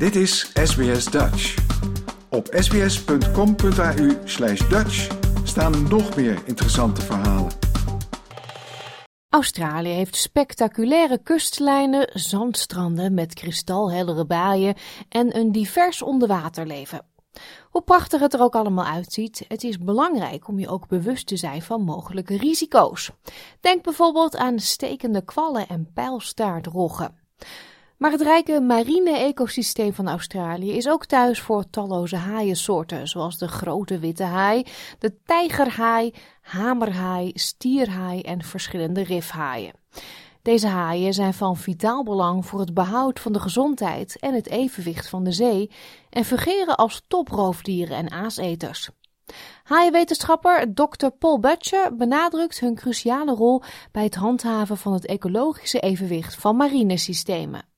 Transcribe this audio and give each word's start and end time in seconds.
Dit 0.00 0.16
is 0.16 0.50
SBS 0.54 1.04
Dutch. 1.04 1.54
Op 2.30 2.46
sbs.com.au 2.50 4.18
slash 4.24 4.68
Dutch 4.68 5.08
staan 5.44 5.88
nog 5.88 6.16
meer 6.16 6.42
interessante 6.44 7.00
verhalen. 7.00 7.52
Australië 9.28 9.88
heeft 9.88 10.16
spectaculaire 10.16 11.18
kustlijnen, 11.22 12.10
zandstranden 12.12 13.14
met 13.14 13.34
kristalheldere 13.34 14.26
baaien 14.26 14.74
en 15.08 15.36
een 15.36 15.52
divers 15.52 16.02
onderwaterleven. 16.02 17.06
Hoe 17.70 17.82
prachtig 17.82 18.20
het 18.20 18.34
er 18.34 18.40
ook 18.40 18.54
allemaal 18.54 18.86
uitziet, 18.86 19.44
het 19.48 19.64
is 19.64 19.78
belangrijk 19.78 20.48
om 20.48 20.58
je 20.58 20.68
ook 20.68 20.88
bewust 20.88 21.26
te 21.26 21.36
zijn 21.36 21.62
van 21.62 21.82
mogelijke 21.82 22.36
risico's. 22.36 23.10
Denk 23.60 23.82
bijvoorbeeld 23.82 24.36
aan 24.36 24.58
stekende 24.58 25.24
kwallen 25.24 25.68
en 25.68 25.90
pijlstaartroggen. 25.94 27.18
Maar 28.00 28.10
het 28.10 28.20
rijke 28.20 28.60
marine 28.60 29.18
ecosysteem 29.18 29.92
van 29.92 30.08
Australië 30.08 30.72
is 30.72 30.88
ook 30.88 31.06
thuis 31.06 31.40
voor 31.40 31.70
talloze 31.70 32.16
haaiensoorten, 32.16 33.08
zoals 33.08 33.38
de 33.38 33.48
grote 33.48 33.98
witte 33.98 34.22
haai, 34.22 34.66
de 34.98 35.22
tijgerhaai, 35.24 36.14
hamerhaai, 36.40 37.30
stierhaai 37.34 38.20
en 38.20 38.42
verschillende 38.42 39.02
rifhaaien. 39.02 39.72
Deze 40.42 40.66
haaien 40.66 41.14
zijn 41.14 41.34
van 41.34 41.56
vitaal 41.56 42.02
belang 42.02 42.46
voor 42.46 42.60
het 42.60 42.74
behoud 42.74 43.20
van 43.20 43.32
de 43.32 43.40
gezondheid 43.40 44.18
en 44.18 44.34
het 44.34 44.48
evenwicht 44.48 45.08
van 45.08 45.24
de 45.24 45.32
zee 45.32 45.70
en 46.10 46.24
fungeren 46.24 46.76
als 46.76 47.02
toproofdieren 47.08 47.96
en 47.96 48.10
aaseters. 48.10 48.90
Haaienwetenschapper 49.62 50.74
Dr. 50.74 51.08
Paul 51.18 51.40
Butcher 51.40 51.96
benadrukt 51.96 52.60
hun 52.60 52.74
cruciale 52.74 53.32
rol 53.32 53.62
bij 53.92 54.04
het 54.04 54.14
handhaven 54.14 54.76
van 54.76 54.92
het 54.92 55.06
ecologische 55.06 55.80
evenwicht 55.80 56.34
van 56.34 56.56
marinesystemen. 56.56 57.69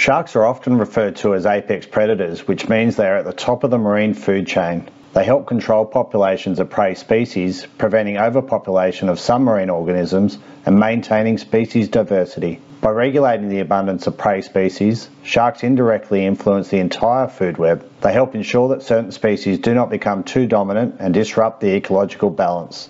Sharks 0.00 0.34
are 0.34 0.46
often 0.46 0.78
referred 0.78 1.16
to 1.16 1.34
as 1.34 1.44
apex 1.44 1.84
predators, 1.84 2.48
which 2.48 2.70
means 2.70 2.96
they 2.96 3.06
are 3.06 3.18
at 3.18 3.26
the 3.26 3.34
top 3.34 3.64
of 3.64 3.70
the 3.70 3.76
marine 3.76 4.14
food 4.14 4.46
chain. 4.46 4.88
They 5.12 5.24
help 5.24 5.46
control 5.46 5.84
populations 5.84 6.58
of 6.58 6.70
prey 6.70 6.94
species, 6.94 7.66
preventing 7.76 8.16
overpopulation 8.16 9.10
of 9.10 9.20
some 9.20 9.44
marine 9.44 9.68
organisms 9.68 10.38
and 10.64 10.80
maintaining 10.80 11.36
species 11.36 11.90
diversity. 11.90 12.62
By 12.80 12.92
regulating 12.92 13.50
the 13.50 13.60
abundance 13.60 14.06
of 14.06 14.16
prey 14.16 14.40
species, 14.40 15.10
sharks 15.22 15.62
indirectly 15.62 16.24
influence 16.24 16.68
the 16.68 16.78
entire 16.78 17.28
food 17.28 17.58
web. 17.58 17.86
They 18.00 18.14
help 18.14 18.34
ensure 18.34 18.70
that 18.70 18.82
certain 18.82 19.12
species 19.12 19.58
do 19.58 19.74
not 19.74 19.90
become 19.90 20.24
too 20.24 20.46
dominant 20.46 20.96
and 20.98 21.12
disrupt 21.12 21.60
the 21.60 21.74
ecological 21.74 22.30
balance. 22.30 22.88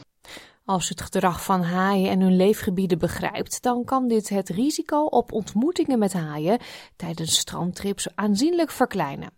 Als 0.70 0.88
je 0.88 0.94
het 0.94 1.02
gedrag 1.02 1.44
van 1.44 1.62
haaien 1.62 2.10
en 2.10 2.20
hun 2.20 2.36
leefgebieden 2.36 2.98
begrijpt, 2.98 3.62
dan 3.62 3.84
kan 3.84 4.08
dit 4.08 4.28
het 4.28 4.48
risico 4.48 5.04
op 5.04 5.32
ontmoetingen 5.32 5.98
met 5.98 6.12
haaien 6.12 6.58
tijdens 6.96 7.38
strandtrips 7.38 8.16
aanzienlijk 8.16 8.70
verkleinen. 8.70 9.30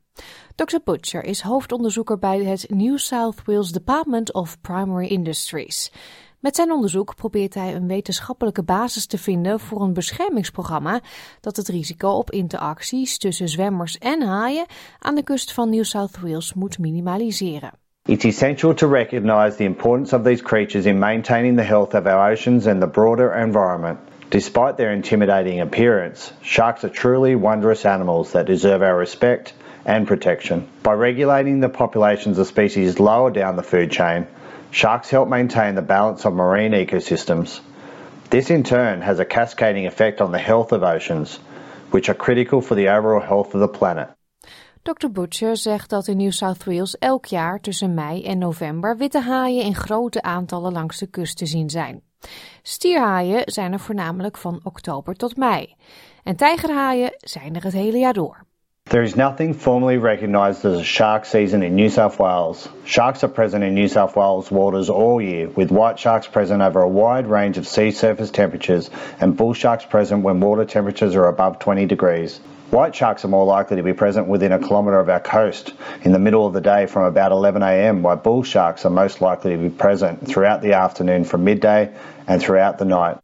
Dr. 0.54 0.76
Butcher 0.84 1.24
is 1.24 1.40
hoofdonderzoeker 1.40 2.18
bij 2.18 2.44
het 2.44 2.70
New 2.70 2.98
South 2.98 3.42
Wales 3.44 3.70
Department 3.70 4.32
of 4.32 4.60
Primary 4.60 5.06
Industries. 5.06 5.92
Met 6.40 6.56
zijn 6.56 6.72
onderzoek 6.72 7.14
probeert 7.14 7.54
hij 7.54 7.74
een 7.74 7.86
wetenschappelijke 7.86 8.62
basis 8.62 9.06
te 9.06 9.18
vinden 9.18 9.60
voor 9.60 9.82
een 9.82 9.92
beschermingsprogramma 9.92 11.00
dat 11.40 11.56
het 11.56 11.68
risico 11.68 12.08
op 12.08 12.30
interacties 12.30 13.18
tussen 13.18 13.48
zwemmers 13.48 13.98
en 13.98 14.22
haaien 14.22 14.66
aan 14.98 15.14
de 15.14 15.22
kust 15.22 15.52
van 15.52 15.70
New 15.70 15.84
South 15.84 16.20
Wales 16.20 16.54
moet 16.54 16.78
minimaliseren. 16.78 17.81
It's 18.04 18.24
essential 18.24 18.74
to 18.74 18.88
recognise 18.88 19.56
the 19.56 19.64
importance 19.64 20.12
of 20.12 20.24
these 20.24 20.42
creatures 20.42 20.86
in 20.86 20.98
maintaining 20.98 21.54
the 21.54 21.62
health 21.62 21.94
of 21.94 22.08
our 22.08 22.32
oceans 22.32 22.66
and 22.66 22.82
the 22.82 22.88
broader 22.88 23.32
environment. 23.32 24.00
Despite 24.28 24.76
their 24.76 24.92
intimidating 24.92 25.60
appearance, 25.60 26.32
sharks 26.42 26.82
are 26.82 26.88
truly 26.88 27.36
wondrous 27.36 27.86
animals 27.86 28.32
that 28.32 28.46
deserve 28.46 28.82
our 28.82 28.96
respect 28.96 29.52
and 29.84 30.08
protection. 30.08 30.66
By 30.82 30.94
regulating 30.94 31.60
the 31.60 31.68
populations 31.68 32.38
of 32.38 32.48
species 32.48 32.98
lower 32.98 33.30
down 33.30 33.54
the 33.54 33.62
food 33.62 33.92
chain, 33.92 34.26
sharks 34.72 35.08
help 35.08 35.28
maintain 35.28 35.76
the 35.76 35.80
balance 35.80 36.24
of 36.24 36.34
marine 36.34 36.72
ecosystems. 36.72 37.60
This 38.30 38.50
in 38.50 38.64
turn 38.64 39.00
has 39.02 39.20
a 39.20 39.24
cascading 39.24 39.86
effect 39.86 40.20
on 40.20 40.32
the 40.32 40.38
health 40.40 40.72
of 40.72 40.82
oceans, 40.82 41.36
which 41.92 42.08
are 42.08 42.14
critical 42.14 42.62
for 42.62 42.74
the 42.74 42.88
overall 42.88 43.20
health 43.20 43.54
of 43.54 43.60
the 43.60 43.68
planet. 43.68 44.10
Dr. 44.82 45.10
Butcher 45.10 45.56
zegt 45.56 45.90
dat 45.90 46.06
in 46.06 46.16
New 46.16 46.30
South 46.30 46.64
Wales 46.64 46.98
elk 46.98 47.26
jaar 47.26 47.60
tussen 47.60 47.94
mei 47.94 48.24
en 48.24 48.38
november 48.38 48.96
witte 48.96 49.20
haaien 49.20 49.64
in 49.64 49.74
grote 49.74 50.22
aantallen 50.22 50.72
langs 50.72 50.98
de 50.98 51.06
kust 51.06 51.36
te 51.36 51.46
zien 51.46 51.70
zijn. 51.70 52.02
Stierhaaien 52.62 53.42
zijn 53.44 53.72
er 53.72 53.80
voornamelijk 53.80 54.36
van 54.36 54.60
oktober 54.62 55.14
tot 55.14 55.36
mei. 55.36 55.74
En 56.22 56.36
tijgerhaaien 56.36 57.12
zijn 57.16 57.56
er 57.56 57.62
het 57.62 57.72
hele 57.72 57.98
jaar 57.98 58.12
door. 58.12 58.44
There 58.82 59.02
is 59.02 59.14
nothing 59.14 59.54
formally 59.54 59.98
recognised 59.98 60.64
as 60.64 60.80
a 60.80 60.82
shark 60.82 61.24
season 61.24 61.62
in 61.62 61.74
New 61.74 61.88
South 61.88 62.16
Wales. 62.16 62.68
Sharks 62.84 63.22
are 63.22 63.32
present 63.32 63.62
in 63.62 63.74
New 63.74 63.88
South 63.88 64.14
Wales 64.14 64.48
waters 64.48 64.90
all 64.90 65.20
year, 65.20 65.48
with 65.54 65.70
white 65.70 65.98
sharks 65.98 66.28
present 66.28 66.62
over 66.62 66.82
a 66.82 66.88
wide 66.88 67.30
range 67.30 67.58
of 67.58 67.66
sea 67.66 67.90
surface 67.90 68.30
temperatures 68.30 68.90
and 69.20 69.36
bull 69.36 69.54
sharks 69.54 69.86
present 69.86 70.24
when 70.24 70.40
water 70.40 70.64
temperatures 70.64 71.14
are 71.14 71.28
above 71.28 71.58
20 71.58 71.86
degrees. 71.86 72.40
White 72.72 72.94
sharks 72.94 73.22
are 73.22 73.28
more 73.28 73.44
likely 73.44 73.76
to 73.76 73.82
be 73.82 73.92
present 73.92 74.28
within 74.28 74.50
a 74.50 74.58
kilometre 74.58 74.98
of 74.98 75.08
our 75.10 75.20
coast 75.20 75.74
in 76.04 76.12
the 76.12 76.18
middle 76.18 76.46
of 76.46 76.54
the 76.54 76.60
day 76.60 76.86
from 76.86 77.04
about 77.04 77.30
11am, 77.30 78.00
while 78.00 78.16
bull 78.16 78.42
sharks 78.42 78.84
are 78.86 78.90
most 78.90 79.20
likely 79.20 79.56
to 79.56 79.58
be 79.58 79.68
present 79.68 80.26
throughout 80.26 80.62
the 80.62 80.72
afternoon 80.72 81.24
from 81.24 81.44
midday 81.44 81.90
and 82.26 82.40
throughout 82.40 82.78
the 82.78 82.84
night. 82.84 83.18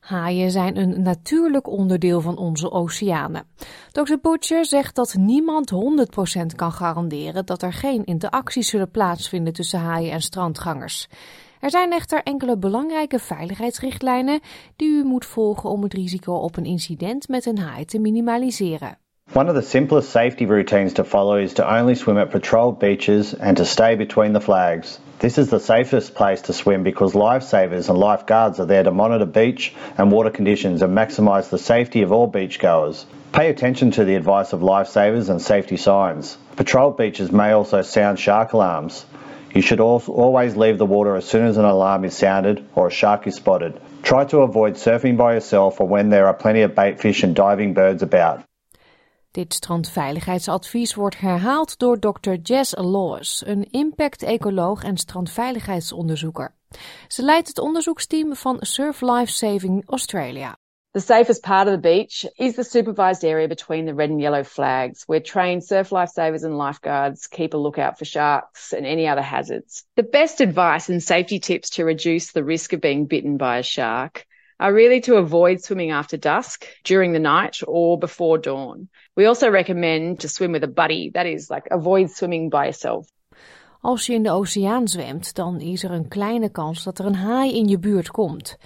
Haaien 0.00 0.50
zijn 0.50 0.76
een 0.76 1.02
natuurlijk 1.02 1.68
onderdeel 1.68 2.20
van 2.20 2.36
onze 2.38 2.70
oceanen. 2.70 3.44
Dr. 3.92 4.14
Butcher 4.22 4.64
zegt 4.64 4.94
dat 4.94 5.14
niemand 5.18 5.72
100% 5.72 6.54
kan 6.56 6.72
garanderen 6.72 7.46
dat 7.46 7.62
er 7.62 7.72
geen 7.72 8.04
interacties 8.04 8.68
zullen 8.68 8.90
plaatsvinden 8.90 9.52
tussen 9.52 9.80
haaien 9.80 10.12
en 10.12 10.20
strandgangers. 10.20 11.08
Er 11.64 11.70
zijn 11.70 11.92
echter 11.92 12.22
enkele 12.22 12.56
belangrijke 12.56 13.18
veiligheidsrichtlijnen 13.18 14.40
die 14.76 14.88
u 14.88 15.04
moet 15.04 15.24
volgen 15.24 15.70
om 15.70 15.82
het 15.82 15.94
risico 15.94 16.32
op 16.32 16.56
een 16.56 16.64
incident 16.64 17.28
met 17.28 17.46
een 17.46 17.58
haai 17.58 17.84
te 17.84 17.98
minimaliseren. 17.98 18.98
One 19.34 19.50
of 19.50 19.56
the 19.56 19.68
simplest 19.68 20.10
safety 20.10 20.46
routines 20.46 20.92
to 20.92 21.04
follow 21.04 21.38
is 21.38 21.52
to 21.52 21.64
only 21.64 21.94
swim 21.94 22.18
at 22.18 22.28
patrolled 22.28 22.78
beaches 22.78 23.38
and 23.38 23.56
to 23.56 23.64
stay 23.64 23.96
between 23.96 24.32
the 24.32 24.40
flags. 24.40 25.00
This 25.16 25.38
is 25.38 25.48
the 25.48 25.58
safest 25.58 26.14
place 26.14 26.42
to 26.42 26.52
swim 26.52 26.82
because 26.82 27.18
lifesavers 27.18 27.88
and 27.88 27.98
lifeguards 27.98 28.60
are 28.60 28.68
there 28.68 28.84
to 28.84 28.90
monitor 28.90 29.26
beach 29.26 29.74
and 29.96 30.12
water 30.12 30.32
conditions 30.32 30.82
and 30.82 30.92
maximise 30.94 31.48
the 31.48 31.58
safety 31.58 32.04
of 32.04 32.12
all 32.12 32.30
beachgoers. 32.30 33.04
Pay 33.32 33.48
attention 33.48 33.90
to 33.90 34.04
the 34.04 34.16
advice 34.16 34.52
of 34.52 34.60
lifesavers 34.60 35.28
and 35.28 35.40
safety 35.40 35.76
signs. 35.76 36.36
Patrolled 36.56 36.96
beaches 36.96 37.32
may 37.32 37.52
also 37.52 37.82
sound 37.82 38.18
shark 38.18 38.52
alarms. 38.52 39.06
You 39.54 39.62
should 39.62 39.80
always 39.80 40.56
leave 40.56 40.78
the 40.78 40.86
water 40.86 41.16
as 41.16 41.24
soon 41.24 41.46
as 41.46 41.56
an 41.56 41.64
alarm 41.64 42.04
is 42.04 42.16
sounded 42.16 42.64
or 42.74 42.88
a 42.88 42.90
shark 42.90 43.26
is 43.26 43.34
spotted. 43.36 43.80
Try 44.02 44.24
to 44.24 44.38
avoid 44.38 44.74
surfing 44.74 45.16
by 45.16 45.32
yourself 45.34 45.80
or 45.80 45.86
when 45.86 46.10
there 46.10 46.26
are 46.26 46.34
plenty 46.34 46.62
of 46.62 46.74
bait 46.74 47.00
fish 47.00 47.22
and 47.22 47.36
diving 47.36 47.72
birds 47.72 48.02
about. 48.02 48.42
Dit 49.30 49.54
strandveiligheidsadvies 49.54 50.94
wordt 50.94 51.18
herhaald 51.18 51.78
door 51.78 51.98
Dr. 51.98 52.34
Jess 52.42 52.74
Lawes, 52.76 53.42
een 53.46 53.66
impact-ecoloog 53.70 54.84
en 54.84 54.96
strandveiligheidsonderzoeker. 54.96 56.54
Ze 57.08 57.22
leidt 57.22 57.48
het 57.48 57.58
onderzoeksteam 57.58 58.36
van 58.36 58.56
Surf 58.60 59.00
Life 59.00 59.32
Saving 59.32 59.82
Australia. 59.86 60.56
The 60.94 61.00
safest 61.00 61.42
part 61.42 61.66
of 61.66 61.72
the 61.72 61.78
beach 61.78 62.24
is 62.38 62.54
the 62.54 62.62
supervised 62.62 63.24
area 63.24 63.48
between 63.48 63.84
the 63.84 63.94
red 63.94 64.10
and 64.10 64.20
yellow 64.20 64.44
flags, 64.44 65.02
where 65.08 65.18
trained 65.18 65.64
surf 65.64 65.90
lifesavers 65.90 66.44
and 66.44 66.56
lifeguards 66.56 67.26
keep 67.26 67.52
a 67.52 67.56
lookout 67.56 67.98
for 67.98 68.04
sharks 68.04 68.72
and 68.72 68.86
any 68.86 69.08
other 69.08 69.20
hazards. 69.20 69.84
The 69.96 70.04
best 70.04 70.40
advice 70.40 70.88
and 70.88 71.02
safety 71.02 71.40
tips 71.40 71.70
to 71.70 71.84
reduce 71.84 72.30
the 72.30 72.44
risk 72.44 72.72
of 72.72 72.80
being 72.80 73.06
bitten 73.06 73.38
by 73.38 73.58
a 73.58 73.64
shark 73.64 74.24
are 74.60 74.72
really 74.72 75.00
to 75.00 75.16
avoid 75.16 75.64
swimming 75.64 75.90
after 75.90 76.16
dusk, 76.16 76.64
during 76.84 77.12
the 77.12 77.18
night, 77.18 77.58
or 77.66 77.98
before 77.98 78.38
dawn. 78.38 78.88
We 79.16 79.24
also 79.24 79.50
recommend 79.50 80.20
to 80.20 80.28
swim 80.28 80.52
with 80.52 80.62
a 80.62 80.68
buddy, 80.68 81.10
that 81.14 81.26
is, 81.26 81.50
like 81.50 81.66
avoid 81.72 82.10
swimming 82.10 82.50
by 82.50 82.66
yourself. 82.66 83.08
Als 83.80 84.06
je 84.06 84.12
in 84.14 84.22
de 84.22 84.30
oceaan 84.30 84.88
zwemt, 84.88 85.34
dan 85.34 85.60
is 85.60 85.82
er 85.84 85.90
een 85.90 86.08
kleine 86.08 86.50
kans 86.50 86.84
dat 86.84 86.98
er 86.98 87.04
een 87.04 87.14
haai 87.14 87.56
in 87.56 87.68
je 87.68 87.78
buurt 87.78 88.10
komt. 88.10 88.56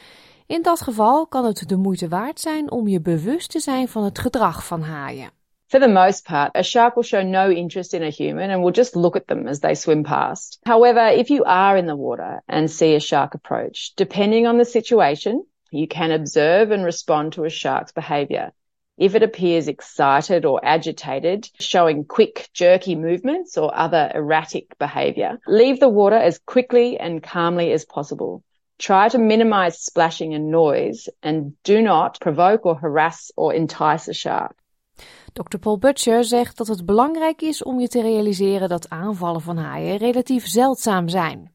In 0.49 0.63
dat 0.63 0.81
geval 0.81 1.27
kan 1.27 1.45
het 1.45 1.69
de 1.69 1.77
moeite 1.77 2.09
waard 2.09 2.41
zijn 2.41 2.71
om 2.71 2.89
je 2.89 3.01
bewust 3.01 3.51
te 3.51 3.61
zijn 3.61 3.89
van 3.89 4.05
het 4.05 4.19
gedrag 4.19 4.67
van 4.67 4.83
haaien. 4.83 5.31
For 5.67 5.81
the 5.81 5.89
most 5.89 6.25
part, 6.25 6.57
a 6.57 6.63
shark 6.63 6.95
will 6.95 7.05
show 7.05 7.23
no 7.23 7.49
interest 7.49 7.93
in 7.93 8.03
a 8.03 8.11
human 8.11 8.51
and 8.51 8.63
will 8.63 8.73
just 8.73 8.95
look 8.95 9.17
at 9.17 9.27
them 9.27 9.47
as 9.47 9.59
they 9.59 9.75
swim 9.75 10.03
past. 10.03 10.59
However, 10.63 11.19
if 11.19 11.29
you 11.29 11.45
are 11.45 11.79
in 11.79 11.87
the 11.87 11.97
water 11.97 12.43
and 12.47 12.71
see 12.71 12.95
a 12.95 13.01
shark 13.01 13.35
approach, 13.35 13.93
depending 13.97 14.47
on 14.47 14.57
the 14.57 14.65
situation, 14.65 15.45
you 15.71 15.87
can 15.87 16.11
observe 16.11 16.75
and 16.75 16.85
respond 16.85 17.33
to 17.33 17.45
a 17.45 17.51
shark's 17.51 17.93
behavior. 17.93 18.53
If 18.97 19.15
it 19.15 19.23
appears 19.23 19.69
excited 19.69 20.45
or 20.45 20.61
agitated, 20.63 21.51
showing 21.61 22.05
quick, 22.05 22.49
jerky 22.53 22.95
movements 22.95 23.59
or 23.59 23.71
other 23.75 24.11
erratic 24.15 24.79
behavior, 24.79 25.39
leave 25.47 25.79
the 25.79 25.89
water 25.89 26.17
as 26.17 26.39
quickly 26.39 26.99
and 26.99 27.23
calmly 27.23 27.73
as 27.73 27.85
possible. 27.85 28.43
Try 28.79 29.09
to 29.09 29.19
minimize 29.19 29.77
splashing 29.81 30.35
and 30.35 30.51
noise 30.51 31.11
and 31.21 31.53
do 31.63 31.81
not 31.81 32.19
provoke 32.19 32.65
or 32.65 32.79
harass 32.79 33.33
or 33.35 33.55
entice 33.55 34.09
a 34.09 34.13
shark. 34.13 34.53
Dr. 35.33 35.59
Paul 35.59 35.79
Butcher 35.79 36.25
zegt 36.25 36.57
dat 36.57 36.67
het 36.67 36.87
belangrijk 36.87 37.43
is 37.43 37.63
om 37.63 37.81
je 37.81 37.89
te 37.89 38.01
realiseren 38.01 38.69
dat 38.69 38.89
aanvallen 38.89 39.41
van 39.41 39.57
haaien 39.57 39.97
relatief 39.97 40.47
zeldzaam 40.47 41.09
zijn. 41.09 41.53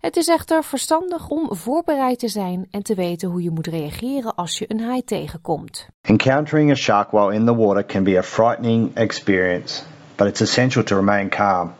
Het 0.00 0.16
is 0.16 0.28
echter 0.28 0.64
verstandig 0.64 1.28
om 1.28 1.56
voorbereid 1.56 2.18
te 2.18 2.28
zijn 2.28 2.66
en 2.70 2.82
te 2.82 2.94
weten 2.94 3.28
hoe 3.28 3.42
je 3.42 3.50
moet 3.50 3.66
reageren 3.66 4.34
als 4.34 4.58
je 4.58 4.64
een 4.68 4.80
haai 4.80 5.04
tegenkomt. 5.04 5.88
Encountering 6.00 6.70
a 6.70 6.74
shark 6.74 7.10
while 7.10 7.34
in 7.34 7.44
the 7.44 7.56
water 7.56 7.84
can 7.84 8.02
be 8.02 8.18
a 8.18 8.22
frightening 8.22 8.96
experience, 8.96 9.82
but 10.16 10.26
it's 10.26 10.40
essential 10.40 10.82
to 10.82 10.96
remain 10.96 11.28
calm. 11.28 11.72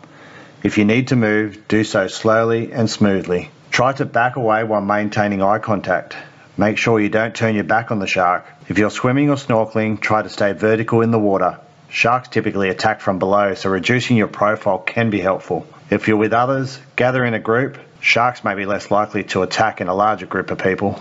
If 0.61 0.75
you 0.75 0.87
need 0.87 1.07
to 1.07 1.15
move, 1.15 1.57
do 1.65 1.83
so 1.83 2.07
slowly 2.07 2.73
and 2.73 2.89
smoothly. 2.89 3.49
Try 3.73 3.91
to 3.93 4.05
back 4.05 4.35
away 4.35 4.63
while 4.63 4.81
maintaining 4.81 5.41
eye 5.41 5.57
contact. 5.57 6.15
Make 6.57 6.77
sure 6.77 6.99
you 6.99 7.09
don't 7.09 7.33
turn 7.33 7.55
your 7.55 7.63
back 7.63 7.89
on 7.89 7.97
the 7.97 8.05
shark. 8.05 8.45
If 8.69 8.77
you're 8.77 8.91
swimming 8.91 9.31
or 9.31 9.35
snorkeling, 9.35 9.99
try 9.99 10.21
to 10.21 10.29
stay 10.29 10.53
vertical 10.53 11.01
in 11.01 11.09
the 11.09 11.17
water. 11.17 11.59
Sharks 11.89 12.27
typically 12.29 12.69
attack 12.69 13.01
from 13.01 13.17
below, 13.17 13.55
so 13.55 13.71
reducing 13.71 14.15
your 14.15 14.27
profile 14.27 14.77
can 14.77 15.09
be 15.09 15.19
helpful. 15.21 15.65
If 15.89 16.07
you're 16.07 16.19
with 16.19 16.33
others, 16.33 16.79
gather 16.95 17.25
in 17.25 17.33
a 17.33 17.39
group. 17.39 17.79
Sharks 17.99 18.43
may 18.43 18.53
be 18.53 18.67
less 18.67 18.91
likely 18.91 19.23
to 19.23 19.41
attack 19.41 19.81
in 19.81 19.87
a 19.87 19.95
larger 19.95 20.27
group 20.27 20.51
of 20.51 20.57
people. 20.59 20.95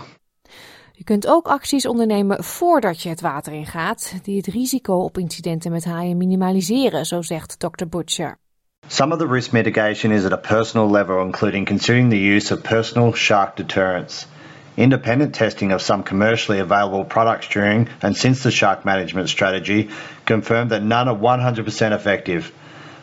Je 0.93 1.05
kunt 1.05 1.27
ook 1.27 1.47
acties 1.47 1.87
ondernemen 1.87 2.45
voordat 2.45 3.03
je 3.03 3.09
het 3.09 3.21
water 3.21 3.53
ingaat, 3.53 4.15
die 4.23 4.37
het 4.37 4.47
risico 4.47 4.95
op 4.95 5.19
incidenten 5.19 5.71
met 5.73 5.85
haaien 5.85 6.17
minimaliseren, 6.17 7.07
zo 7.07 7.23
zegt 7.23 7.59
Dr. 7.59 7.87
Butcher. 7.89 8.39
Some 8.88 9.12
of 9.12 9.19
the 9.19 9.26
risk 9.26 9.52
mitigation 9.52 10.12
is 10.12 10.26
at 10.26 10.32
a 10.32 10.37
personal 10.37 10.87
level, 10.87 11.23
including 11.23 11.64
considering 11.64 12.11
the 12.11 12.19
use 12.19 12.50
of 12.50 12.62
personal 12.62 13.14
shark 13.14 13.56
deterrents. 13.56 14.26
Independent 14.76 15.34
testing 15.34 15.73
of 15.73 15.81
some 15.81 16.02
commercially 16.02 16.58
available 16.58 17.05
products 17.05 17.49
during 17.49 17.88
and 18.02 18.17
since 18.17 18.43
the 18.43 18.50
shark 18.50 18.84
management 18.84 19.29
strategy 19.29 19.88
confirmed 20.26 20.70
that 20.70 20.82
none 20.82 21.08
are 21.08 21.17
100% 21.17 21.93
effective. 21.93 22.52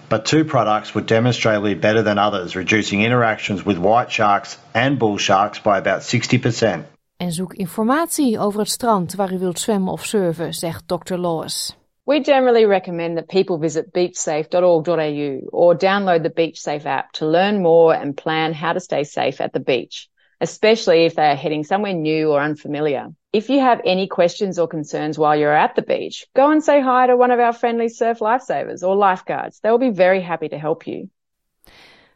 But 0.09 0.25
two 0.25 0.45
products 0.45 0.93
were 0.93 1.01
demonstrably 1.01 1.75
better 1.75 2.03
than 2.03 2.17
others, 2.17 2.55
reducing 2.55 3.01
interactions 3.01 3.65
with 3.65 3.77
white 3.77 4.11
sharks 4.11 4.57
and 4.73 4.99
bull 4.99 5.17
sharks 5.17 5.59
by 5.59 5.77
about 5.77 6.01
60%. 6.01 6.85
En 7.17 7.31
zoek 7.31 7.53
informatie 7.53 8.39
over 8.39 8.59
het 8.59 8.69
strand 8.69 9.15
waar 9.15 9.33
u 9.33 9.39
wilt 9.39 9.59
zwemmen 9.59 9.91
of 9.91 10.05
surfen, 10.05 10.53
zegt 10.53 10.83
Dr. 10.87 11.17
Lois. 11.17 11.78
We 12.09 12.19
generally 12.21 12.65
recommend 12.65 13.17
that 13.17 13.29
people 13.29 13.59
visit 13.59 13.94
beachsafe.org.au 13.94 15.50
or 15.51 15.75
download 15.77 16.23
the 16.23 16.31
BeachSafe 16.31 16.85
app 16.85 17.11
to 17.13 17.27
learn 17.27 17.61
more 17.61 17.94
and 17.94 18.17
plan 18.17 18.53
how 18.53 18.73
to 18.73 18.79
stay 18.79 19.03
safe 19.03 19.41
at 19.41 19.53
the 19.53 19.59
beach. 19.59 20.09
especially 20.41 21.06
if 21.06 21.15
they 21.15 21.27
are 21.27 21.35
heading 21.35 21.63
somewhere 21.63 21.94
new 21.94 22.31
or 22.31 22.41
unfamiliar. 22.41 23.07
If 23.33 23.50
you 23.50 23.59
have 23.59 23.81
any 23.85 24.07
questions 24.07 24.57
or 24.57 24.67
concerns 24.67 25.17
while 25.17 25.38
you're 25.38 25.56
at 25.65 25.75
the 25.75 25.81
beach, 25.81 26.25
go 26.33 26.50
and 26.51 26.63
say 26.63 26.81
hi 26.81 27.07
to 27.07 27.17
one 27.17 27.31
of 27.31 27.39
our 27.39 27.53
friendly 27.53 27.89
surf 27.89 28.19
lifesavers 28.19 28.81
or 28.81 28.95
lifeguards. 28.95 29.59
They 29.59 29.69
will 29.69 29.91
be 29.91 29.95
very 30.05 30.21
happy 30.21 30.50
to 30.50 30.57
help 30.57 30.88
you. 30.88 31.09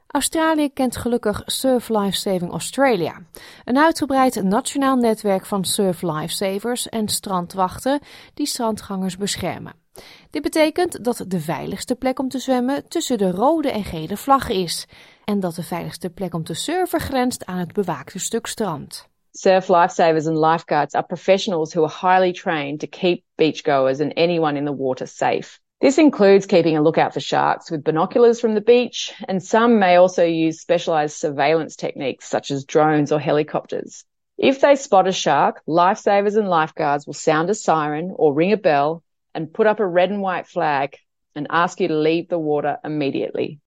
Australië 0.08 0.70
kent 0.74 0.98
gelukkig 0.98 1.42
Surf 1.46 1.90
Lifesaving 1.90 2.52
Australia, 2.52 3.22
een 3.66 3.78
uitgebreid 3.78 4.44
nationaal 4.44 4.96
netwerk 4.96 5.46
van 5.46 5.66
surf 5.66 6.02
lifesavers 6.02 6.90
en 6.90 7.08
strandwachten 7.08 8.00
die 8.34 8.46
strandgangers 8.46 9.18
beschermen. 9.18 9.83
Dit 10.30 10.42
betekent 10.42 11.04
dat 11.04 11.26
de 11.28 11.40
veiligste 11.40 11.96
plek 11.96 12.20
om 12.20 12.30
te 12.30 12.40
zwemmen 12.40 12.88
tussen 12.88 13.18
de 13.18 13.32
rode 13.32 13.72
en 13.72 13.84
gele 13.84 14.18
vlag 14.18 14.50
is 14.50 14.88
en 15.26 15.40
dat 15.40 15.56
de 15.56 15.64
veiligste 15.64 16.10
plek 16.10 16.34
om 16.34 16.44
te 16.44 16.54
surfen 16.54 17.00
grenst 17.00 17.46
aan 17.46 17.58
het 17.58 17.74
bewaakte 17.74 18.20
stuk 18.20 18.48
strand. 18.48 19.08
Surf 19.32 19.68
lifesavers 19.68 20.28
and 20.28 20.38
lifeguards 20.38 20.94
are 20.94 21.06
professionals 21.06 21.74
who 21.74 21.84
are 21.84 22.14
highly 22.14 22.32
trained 22.32 22.80
to 22.80 22.88
keep 22.88 23.24
beachgoers 23.36 24.00
and 24.00 24.14
anyone 24.14 24.58
in 24.58 24.66
the 24.66 24.76
water 24.76 25.08
safe. 25.08 25.60
This 25.78 25.98
includes 25.98 26.46
keeping 26.46 26.78
a 26.78 26.82
lookout 26.82 27.14
for 27.14 27.20
sharks 27.20 27.70
with 27.70 27.84
binoculars 27.84 28.40
from 28.40 28.54
the 28.54 28.62
beach, 28.62 29.14
and 29.28 29.44
some 29.44 29.80
may 29.80 29.96
also 29.96 30.24
use 30.24 30.62
specialized 30.62 31.16
surveillance 31.16 31.76
techniques 31.76 32.30
such 32.30 32.52
as 32.52 32.66
drones 32.66 33.12
or 33.12 33.20
helicopters. 33.20 34.06
If 34.38 34.60
they 34.60 34.76
spot 34.76 35.08
a 35.08 35.12
shark, 35.12 35.62
lifesavers 35.66 36.38
and 36.38 36.48
lifeguards 36.48 37.06
will 37.06 37.14
sound 37.14 37.50
a 37.50 37.54
siren 37.54 38.12
or 38.16 38.34
ring 38.34 38.54
a 38.54 38.58
bell 38.58 39.04
and 39.34 39.52
put 39.52 39.66
up 39.66 39.80
a 39.80 39.92
red 39.92 40.12
and 40.12 40.22
white 40.22 40.46
flag 40.46 40.94
and 41.34 41.48
ask 41.48 41.80
you 41.80 41.90
to 41.90 41.96
leave 41.96 42.28
the 42.28 42.40
water 42.40 42.80
immediately. 42.82 43.60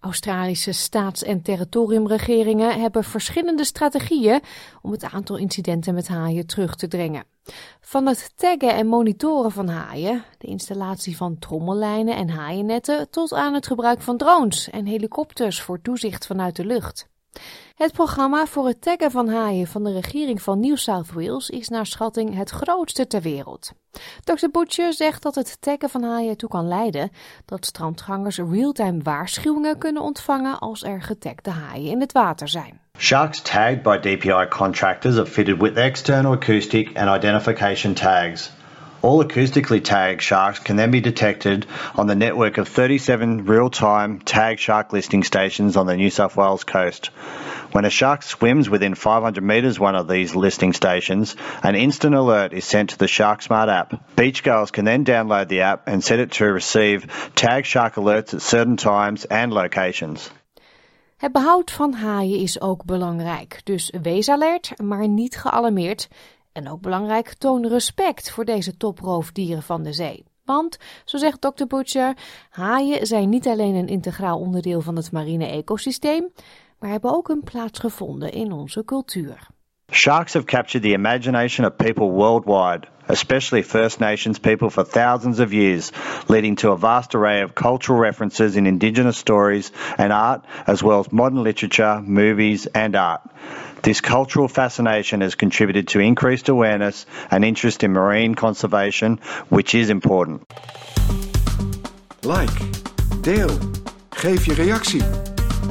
Australische 0.00 0.72
staats- 0.72 1.22
en 1.22 1.42
territoriumregeringen 1.42 2.80
hebben 2.80 3.04
verschillende 3.04 3.64
strategieën 3.64 4.40
om 4.82 4.90
het 4.90 5.04
aantal 5.04 5.36
incidenten 5.36 5.94
met 5.94 6.08
haaien 6.08 6.46
terug 6.46 6.76
te 6.76 6.88
dringen. 6.88 7.24
Van 7.80 8.06
het 8.06 8.32
taggen 8.36 8.74
en 8.74 8.86
monitoren 8.86 9.50
van 9.50 9.68
haaien, 9.68 10.24
de 10.38 10.46
installatie 10.46 11.16
van 11.16 11.38
trommellijnen 11.38 12.16
en 12.16 12.28
haaiennetten, 12.28 13.10
tot 13.10 13.32
aan 13.32 13.54
het 13.54 13.66
gebruik 13.66 14.00
van 14.00 14.16
drones 14.16 14.70
en 14.70 14.86
helikopters 14.86 15.60
voor 15.60 15.80
toezicht 15.80 16.26
vanuit 16.26 16.56
de 16.56 16.64
lucht. 16.64 17.10
Het 17.76 17.92
programma 17.92 18.46
voor 18.46 18.66
het 18.66 18.80
taggen 18.80 19.10
van 19.10 19.28
haaien 19.28 19.66
van 19.66 19.84
de 19.84 19.92
regering 19.92 20.42
van 20.42 20.60
New 20.60 20.76
South 20.76 21.12
Wales 21.12 21.50
is 21.50 21.68
naar 21.68 21.86
schatting 21.86 22.34
het 22.36 22.50
grootste 22.50 23.06
ter 23.06 23.20
wereld. 23.20 23.72
Dr. 24.24 24.46
Butcher 24.50 24.92
zegt 24.92 25.22
dat 25.22 25.34
het 25.34 25.56
taggen 25.60 25.90
van 25.90 26.02
haaien 26.02 26.30
ertoe 26.30 26.48
kan 26.48 26.68
leiden 26.68 27.10
dat 27.44 27.66
strandgangers 27.66 28.38
real-time 28.38 29.02
waarschuwingen 29.02 29.78
kunnen 29.78 30.02
ontvangen 30.02 30.58
als 30.58 30.82
er 30.82 31.02
getagde 31.02 31.50
haaien 31.50 31.90
in 31.90 32.00
het 32.00 32.12
water 32.12 32.48
zijn. 32.48 32.80
Sharks 32.98 33.40
tagged 33.42 33.82
by 33.82 33.98
DPI 33.98 34.46
contractors 34.48 35.16
are 35.16 35.26
fitted 35.26 35.60
with 35.60 35.76
external 35.76 36.32
acoustic 36.32 36.98
and 36.98 37.16
identification 37.16 37.94
tags. 37.94 38.52
All 39.02 39.24
acoustically 39.24 39.82
tagged 39.82 40.22
sharks 40.22 40.60
can 40.60 40.76
then 40.76 40.92
be 40.92 41.00
detected 41.00 41.66
on 41.96 42.06
the 42.06 42.14
network 42.14 42.58
of 42.58 42.68
37 42.68 43.46
real 43.46 43.68
time 43.68 44.20
tag 44.20 44.60
shark 44.60 44.92
listing 44.92 45.24
stations 45.24 45.76
on 45.76 45.86
the 45.86 45.96
New 45.96 46.08
South 46.08 46.36
Wales 46.36 46.62
coast. 46.62 47.06
When 47.72 47.84
a 47.84 47.90
shark 47.90 48.22
swims 48.22 48.70
within 48.70 48.94
500 48.94 49.42
metres 49.42 49.80
one 49.80 49.96
of 49.96 50.06
these 50.06 50.36
listing 50.36 50.72
stations, 50.72 51.34
an 51.64 51.74
instant 51.74 52.14
alert 52.14 52.52
is 52.52 52.64
sent 52.64 52.90
to 52.90 52.98
the 52.98 53.08
Shark 53.08 53.42
Smart 53.42 53.68
app. 53.68 54.14
Beachgoers 54.14 54.70
can 54.70 54.84
then 54.84 55.04
download 55.04 55.48
the 55.48 55.62
app 55.62 55.88
and 55.88 56.04
set 56.04 56.20
it 56.20 56.30
to 56.32 56.44
receive 56.44 57.32
tag 57.34 57.64
shark 57.64 57.94
alerts 57.94 58.34
at 58.34 58.42
certain 58.42 58.76
times 58.76 59.24
and 59.24 59.52
locations. 59.52 60.30
Het 61.16 61.32
behoud 61.32 61.70
van 61.70 61.92
haaien 61.92 62.38
is 62.38 62.60
ook 62.60 62.84
belangrijk, 62.84 63.60
dus 63.64 63.92
wees 64.02 64.28
alert, 64.28 64.72
maar 64.82 65.08
niet 65.08 65.36
gealarmeerd. 65.36 66.08
En 66.52 66.68
ook 66.68 66.80
belangrijk, 66.80 67.34
toon 67.34 67.66
respect 67.66 68.30
voor 68.30 68.44
deze 68.44 68.76
toproofdieren 68.76 69.62
van 69.62 69.82
de 69.82 69.92
zee. 69.92 70.24
Want, 70.44 70.78
zo 71.04 71.18
zegt 71.18 71.40
Dr. 71.40 71.64
Butcher, 71.66 72.16
haaien 72.50 73.06
zijn 73.06 73.28
niet 73.28 73.46
alleen 73.46 73.74
een 73.74 73.88
integraal 73.88 74.38
onderdeel 74.38 74.80
van 74.80 74.96
het 74.96 75.12
marine 75.12 75.46
ecosysteem, 75.46 76.32
maar 76.78 76.90
hebben 76.90 77.14
ook 77.14 77.28
een 77.28 77.42
plaats 77.44 77.78
gevonden 77.78 78.32
in 78.32 78.52
onze 78.52 78.84
cultuur. 78.84 79.46
Sharks 79.92 80.32
have 80.32 80.46
captured 80.46 80.80
the 80.80 80.94
imagination 80.94 81.66
of 81.66 81.76
people 81.76 82.10
worldwide, 82.10 82.86
especially 83.08 83.60
First 83.60 84.00
Nations 84.00 84.38
people 84.38 84.70
for 84.70 84.84
thousands 84.84 85.38
of 85.38 85.52
years, 85.52 85.92
leading 86.28 86.56
to 86.56 86.70
a 86.70 86.78
vast 86.78 87.14
array 87.14 87.42
of 87.42 87.54
cultural 87.54 87.98
references 87.98 88.56
in 88.56 88.66
Indigenous 88.66 89.18
stories 89.18 89.70
and 89.98 90.10
art, 90.10 90.46
as 90.66 90.82
well 90.82 91.00
as 91.00 91.12
modern 91.12 91.42
literature, 91.42 92.00
movies, 92.00 92.64
and 92.66 92.96
art. 92.96 93.20
This 93.82 94.00
cultural 94.00 94.48
fascination 94.48 95.20
has 95.20 95.34
contributed 95.34 95.88
to 95.88 96.00
increased 96.00 96.48
awareness 96.48 97.04
and 97.30 97.44
interest 97.44 97.84
in 97.84 97.92
marine 97.92 98.34
conservation, 98.34 99.18
which 99.50 99.74
is 99.74 99.90
important. 99.90 100.50
Like, 102.22 102.56
deel, 103.20 103.58
geef 104.10 104.46
je 104.46 104.54
reactie. 104.54 105.02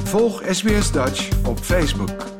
Volg 0.04 0.42
SBS 0.42 0.92
Dutch 0.92 1.28
op 1.44 1.58
Facebook. 1.58 2.31